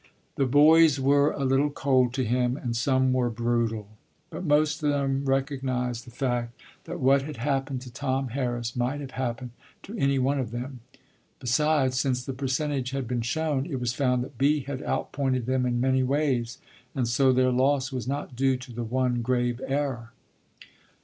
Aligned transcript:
The 0.33 0.47
boys 0.47 0.99
were 0.99 1.29
a 1.29 1.45
little 1.45 1.69
cold 1.69 2.11
to 2.15 2.23
him, 2.25 2.57
and 2.57 2.75
some 2.75 3.13
were 3.13 3.29
brutal. 3.29 3.87
But 4.31 4.43
most 4.43 4.81
of 4.81 4.89
them 4.89 5.25
recognized 5.25 6.07
the 6.07 6.09
fact 6.09 6.59
that 6.85 6.99
what 6.99 7.21
had 7.21 7.37
happened 7.37 7.81
to 7.81 7.91
Tom 7.93 8.29
Harris 8.29 8.75
might 8.75 8.99
have 9.01 9.11
happened 9.11 9.51
to 9.83 9.95
any 9.95 10.17
one 10.17 10.39
of 10.39 10.49
them. 10.49 10.79
Besides, 11.39 11.99
since 11.99 12.25
the 12.25 12.33
percentage 12.33 12.89
had 12.89 13.07
been 13.07 13.21
shown, 13.21 13.67
it 13.67 13.79
was 13.79 13.93
found 13.93 14.23
that 14.23 14.39
"B" 14.39 14.61
had 14.61 14.81
outpointed 14.81 15.45
them 15.45 15.67
in 15.67 15.79
many 15.79 16.01
ways, 16.01 16.57
and 16.95 17.07
so 17.07 17.31
their 17.31 17.51
loss 17.51 17.91
was 17.91 18.07
not 18.07 18.35
due 18.35 18.57
to 18.57 18.73
the 18.73 18.83
one 18.83 19.21
grave 19.21 19.61
error. 19.67 20.13